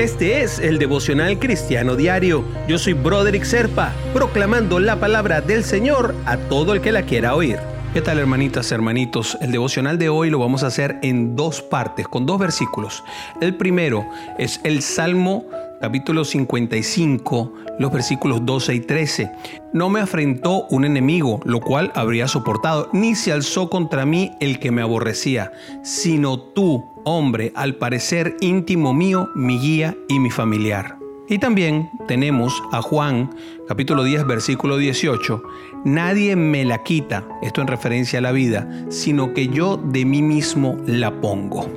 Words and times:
Este 0.00 0.40
es 0.40 0.58
el 0.58 0.78
devocional 0.78 1.38
cristiano 1.38 1.94
diario. 1.94 2.42
Yo 2.66 2.78
soy 2.78 2.94
Broderick 2.94 3.44
Serpa, 3.44 3.92
proclamando 4.14 4.80
la 4.80 4.98
palabra 4.98 5.42
del 5.42 5.62
Señor 5.62 6.14
a 6.24 6.38
todo 6.38 6.72
el 6.72 6.80
que 6.80 6.90
la 6.90 7.02
quiera 7.02 7.34
oír. 7.34 7.58
¿Qué 7.92 8.00
tal 8.00 8.18
hermanitas, 8.18 8.72
hermanitos? 8.72 9.36
El 9.42 9.52
devocional 9.52 9.98
de 9.98 10.08
hoy 10.08 10.30
lo 10.30 10.38
vamos 10.38 10.62
a 10.62 10.68
hacer 10.68 10.98
en 11.02 11.36
dos 11.36 11.60
partes, 11.60 12.08
con 12.08 12.24
dos 12.24 12.38
versículos. 12.38 13.04
El 13.42 13.56
primero 13.56 14.08
es 14.38 14.58
el 14.64 14.80
Salmo 14.80 15.44
capítulo 15.80 16.26
55, 16.26 17.54
los 17.78 17.90
versículos 17.90 18.44
12 18.44 18.74
y 18.74 18.80
13. 18.80 19.32
No 19.72 19.88
me 19.88 20.00
afrentó 20.00 20.66
un 20.68 20.84
enemigo, 20.84 21.40
lo 21.44 21.60
cual 21.60 21.90
habría 21.94 22.28
soportado, 22.28 22.90
ni 22.92 23.14
se 23.14 23.32
alzó 23.32 23.70
contra 23.70 24.04
mí 24.04 24.32
el 24.40 24.58
que 24.58 24.70
me 24.70 24.82
aborrecía, 24.82 25.52
sino 25.82 26.38
tú, 26.38 26.89
hombre, 27.04 27.52
al 27.54 27.76
parecer 27.76 28.36
íntimo 28.40 28.92
mío, 28.92 29.30
mi 29.34 29.58
guía 29.58 29.96
y 30.08 30.18
mi 30.18 30.30
familiar. 30.30 30.98
Y 31.28 31.38
también 31.38 31.88
tenemos 32.08 32.60
a 32.72 32.82
Juan, 32.82 33.30
capítulo 33.68 34.02
10, 34.02 34.26
versículo 34.26 34.76
18, 34.76 35.42
nadie 35.84 36.34
me 36.34 36.64
la 36.64 36.82
quita, 36.82 37.24
esto 37.40 37.60
en 37.60 37.68
referencia 37.68 38.18
a 38.18 38.22
la 38.22 38.32
vida, 38.32 38.68
sino 38.88 39.32
que 39.32 39.48
yo 39.48 39.76
de 39.76 40.04
mí 40.04 40.22
mismo 40.22 40.76
la 40.86 41.20
pongo. 41.20 41.68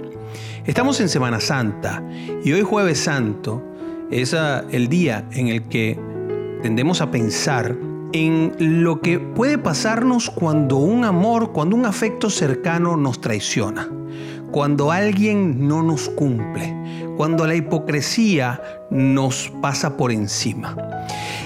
Estamos 0.65 0.99
en 1.01 1.09
Semana 1.09 1.39
Santa 1.39 2.03
y 2.43 2.51
hoy 2.51 2.61
jueves 2.61 2.99
santo 2.99 3.63
es 4.09 4.33
el 4.71 4.87
día 4.87 5.27
en 5.31 5.49
el 5.49 5.63
que 5.63 5.99
tendemos 6.63 7.01
a 7.01 7.11
pensar 7.11 7.75
en 8.11 8.53
lo 8.59 9.01
que 9.01 9.19
puede 9.19 9.57
pasarnos 9.57 10.29
cuando 10.29 10.77
un 10.77 11.03
amor, 11.03 11.51
cuando 11.51 11.75
un 11.75 11.85
afecto 11.85 12.29
cercano 12.29 12.95
nos 12.95 13.21
traiciona 13.21 13.87
cuando 14.53 14.91
alguien 14.91 15.67
no 15.67 15.81
nos 15.81 16.09
cumple, 16.09 16.75
cuando 17.17 17.47
la 17.47 17.55
hipocresía 17.55 18.61
nos 18.91 19.51
pasa 19.61 19.97
por 19.97 20.11
encima. 20.11 20.77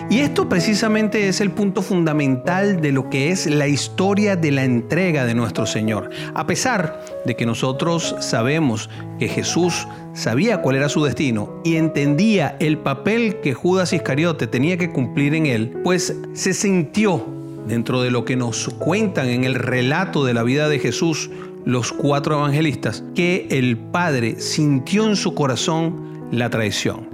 Y 0.09 0.19
esto 0.19 0.49
precisamente 0.49 1.29
es 1.29 1.39
el 1.39 1.51
punto 1.51 1.81
fundamental 1.81 2.81
de 2.81 2.91
lo 2.91 3.09
que 3.09 3.31
es 3.31 3.47
la 3.47 3.67
historia 3.67 4.35
de 4.35 4.51
la 4.51 4.65
entrega 4.65 5.25
de 5.25 5.35
nuestro 5.35 5.65
Señor. 5.65 6.09
A 6.33 6.45
pesar 6.47 7.01
de 7.25 7.37
que 7.37 7.45
nosotros 7.45 8.13
sabemos 8.19 8.89
que 9.19 9.29
Jesús 9.29 9.87
sabía 10.13 10.61
cuál 10.61 10.75
era 10.75 10.89
su 10.89 11.03
destino 11.05 11.61
y 11.63 11.77
entendía 11.77 12.57
el 12.59 12.77
papel 12.77 13.39
que 13.39 13.53
Judas 13.53 13.93
Iscariote 13.93 14.47
tenía 14.47 14.77
que 14.77 14.91
cumplir 14.91 15.33
en 15.33 15.45
él, 15.45 15.79
pues 15.81 16.13
se 16.33 16.53
sintió 16.53 17.25
dentro 17.67 18.01
de 18.01 18.11
lo 18.11 18.25
que 18.25 18.35
nos 18.35 18.67
cuentan 18.79 19.29
en 19.29 19.45
el 19.45 19.55
relato 19.55 20.25
de 20.25 20.33
la 20.33 20.43
vida 20.43 20.67
de 20.67 20.79
Jesús 20.79 21.29
los 21.67 21.91
cuatro 21.91 22.35
evangelistas, 22.35 23.03
que 23.13 23.45
el 23.51 23.77
Padre 23.77 24.39
sintió 24.39 25.05
en 25.05 25.17
su 25.17 25.35
corazón 25.35 26.29
la 26.31 26.49
traición. 26.49 27.09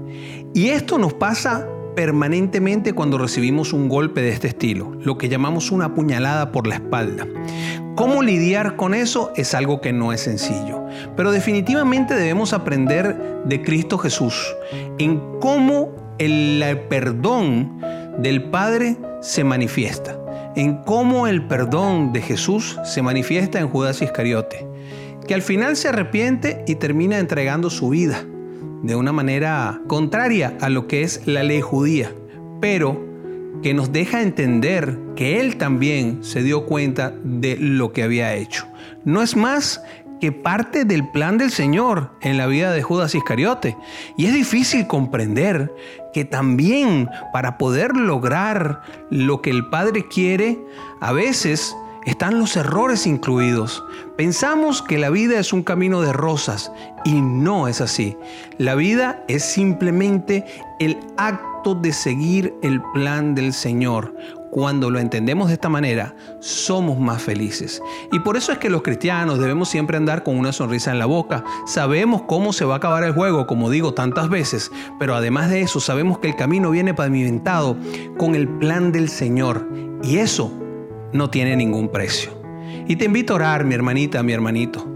Y 0.54 0.68
esto 0.68 1.00
nos 1.00 1.16
pasa 1.16 1.68
permanentemente 1.96 2.94
cuando 2.94 3.18
recibimos 3.18 3.74
un 3.74 3.90
golpe 3.90 4.22
de 4.22 4.30
este 4.30 4.50
estilo, 4.50 4.94
lo 5.02 5.18
que 5.18 5.28
llamamos 5.28 5.72
una 5.72 5.96
puñalada 5.96 6.52
por 6.52 6.68
la 6.68 6.76
espalda. 6.76 7.28
¿Cómo 7.96 8.22
lidiar 8.22 8.76
con 8.76 8.94
eso? 8.94 9.32
Es 9.36 9.56
algo 9.56 9.82
que 9.82 9.92
no 9.92 10.14
es 10.14 10.22
sencillo, 10.22 10.86
pero 11.18 11.32
definitivamente 11.32 12.14
debemos 12.14 12.54
aprender 12.54 13.42
de 13.46 13.62
Cristo 13.64 13.98
Jesús 13.98 14.56
en 15.00 15.20
cómo 15.40 15.96
el 16.20 16.80
perdón 16.90 17.82
del 18.20 18.52
Padre 18.52 18.98
se 19.20 19.44
manifiesta 19.44 20.23
en 20.56 20.78
cómo 20.84 21.28
el 21.28 21.44
perdón 21.44 22.14
de 22.14 22.22
Jesús 22.22 22.80
se 22.84 23.02
manifiesta 23.02 23.60
en 23.60 23.68
Judas 23.68 24.02
Iscariote, 24.02 24.68
que 25.28 25.34
al 25.34 25.42
final 25.42 25.76
se 25.76 25.90
arrepiente 25.90 26.64
y 26.68 26.76
termina 26.76 27.20
entregando 27.20 27.70
su 27.70 27.90
vida 27.90 28.24
de 28.84 28.96
una 28.96 29.14
manera 29.14 29.82
contraria 29.88 30.58
a 30.60 30.70
lo 30.70 30.88
que 30.88 31.04
es 31.04 31.26
la 31.26 31.44
ley 31.44 31.62
judía, 31.62 32.12
pero 32.60 33.02
que 33.64 33.74
nos 33.74 33.92
deja 33.94 34.22
entender 34.22 35.00
que 35.16 35.40
él 35.40 35.56
también 35.56 36.24
se 36.24 36.44
dio 36.44 36.66
cuenta 36.66 37.14
de 37.24 37.56
lo 37.58 37.94
que 37.94 38.04
había 38.04 38.36
hecho. 38.36 38.68
No 39.06 39.22
es 39.22 39.36
más 39.38 39.82
que 40.24 40.32
parte 40.32 40.86
del 40.86 41.06
plan 41.10 41.38
del 41.38 41.52
Señor 41.52 42.12
en 42.22 42.38
la 42.38 42.48
vida 42.48 42.72
de 42.72 42.82
Judas 42.82 43.14
Iscariote. 43.14 43.76
Y 44.16 44.28
es 44.28 44.34
difícil 44.34 44.88
comprender 44.88 45.76
que 46.14 46.24
también 46.24 47.10
para 47.34 47.58
poder 47.58 47.94
lograr 47.98 48.84
lo 49.10 49.42
que 49.42 49.50
el 49.50 49.68
Padre 49.68 50.08
quiere, 50.08 50.58
a 51.02 51.12
veces 51.12 51.76
están 52.06 52.40
los 52.40 52.56
errores 52.56 53.06
incluidos. 53.06 53.84
Pensamos 54.16 54.82
que 54.82 54.98
la 54.98 55.10
vida 55.10 55.38
es 55.38 55.52
un 55.52 55.62
camino 55.62 56.00
de 56.00 56.14
rosas 56.14 56.72
y 57.04 57.20
no 57.20 57.68
es 57.68 57.82
así. 57.82 58.16
La 58.58 58.76
vida 58.76 59.26
es 59.28 59.44
simplemente 59.44 60.46
el 60.80 61.00
acto 61.18 61.76
de 61.76 61.92
seguir 61.92 62.54
el 62.62 62.82
plan 62.94 63.36
del 63.36 63.52
Señor, 63.52 64.16
cuando 64.54 64.92
lo 64.92 65.00
entendemos 65.00 65.48
de 65.48 65.56
esta 65.56 65.68
manera, 65.68 66.16
somos 66.40 67.00
más 67.00 67.24
felices. 67.24 67.82
Y 68.12 68.20
por 68.20 68.38
eso 68.38 68.52
es 68.52 68.60
que 68.60 68.70
los 68.70 68.84
cristianos 68.84 69.40
debemos 69.40 69.68
siempre 69.68 69.98
andar 69.98 70.22
con 70.22 70.38
una 70.38 70.52
sonrisa 70.52 70.92
en 70.92 71.00
la 71.00 71.08
boca. 71.08 71.44
Sabemos 71.66 72.22
cómo 72.28 72.54
se 72.54 72.64
va 72.64 72.76
a 72.76 72.78
acabar 72.78 73.04
el 73.04 73.14
juego, 73.14 73.48
como 73.48 73.72
digo 73.72 73.96
tantas 73.96 74.30
veces, 74.30 74.72
pero 75.00 75.16
además 75.16 75.50
de 75.50 75.62
eso 75.62 75.80
sabemos 75.80 76.20
que 76.20 76.28
el 76.28 76.36
camino 76.36 76.70
viene 76.70 76.94
pavimentado 76.94 77.76
con 78.20 78.36
el 78.36 78.48
plan 78.48 78.92
del 78.92 79.10
Señor. 79.10 79.68
Y 80.04 80.18
eso 80.18 80.54
no 81.14 81.32
tiene 81.32 81.56
ningún 81.56 81.90
precio. 81.90 82.30
Y 82.88 82.96
te 82.98 83.06
invito 83.06 83.34
a 83.34 83.38
orar, 83.38 83.66
mi 83.66 83.74
hermanita, 83.74 84.22
mi 84.22 84.34
hermanito. 84.34 84.88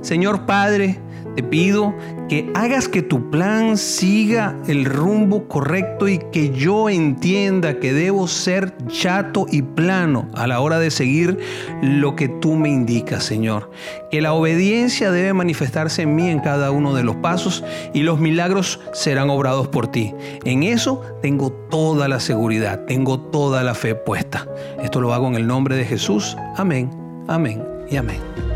Señor 0.00 0.46
Padre, 0.46 0.98
te 1.36 1.42
pido 1.42 1.94
que 2.30 2.50
hagas 2.54 2.88
que 2.88 3.02
tu 3.02 3.30
plan 3.30 3.76
siga 3.76 4.56
el 4.68 4.86
rumbo 4.86 5.46
correcto 5.48 6.08
y 6.08 6.18
que 6.32 6.50
yo 6.50 6.88
entienda 6.88 7.78
que 7.78 7.92
debo 7.92 8.26
ser 8.26 8.74
chato 8.88 9.44
y 9.50 9.60
plano 9.60 10.28
a 10.34 10.46
la 10.46 10.60
hora 10.60 10.78
de 10.78 10.90
seguir 10.90 11.38
lo 11.82 12.16
que 12.16 12.28
tú 12.28 12.54
me 12.54 12.70
indicas, 12.70 13.22
Señor. 13.22 13.70
Que 14.10 14.22
la 14.22 14.32
obediencia 14.32 15.12
debe 15.12 15.34
manifestarse 15.34 16.02
en 16.02 16.16
mí 16.16 16.30
en 16.30 16.40
cada 16.40 16.70
uno 16.70 16.94
de 16.94 17.04
los 17.04 17.16
pasos 17.16 17.62
y 17.92 18.00
los 18.00 18.18
milagros 18.18 18.80
serán 18.94 19.28
obrados 19.28 19.68
por 19.68 19.88
ti. 19.88 20.14
En 20.44 20.62
eso 20.62 21.02
tengo 21.20 21.52
toda 21.52 22.08
la 22.08 22.18
seguridad, 22.18 22.86
tengo 22.86 23.20
toda 23.20 23.62
la 23.62 23.74
fe 23.74 23.94
puesta. 23.94 24.48
Esto 24.82 25.02
lo 25.02 25.12
hago 25.12 25.28
en 25.28 25.34
el 25.34 25.46
nombre 25.46 25.76
de 25.76 25.84
Jesús. 25.84 26.34
Amén, 26.56 26.90
amén 27.28 27.62
y 27.90 27.96
amén. 27.96 28.55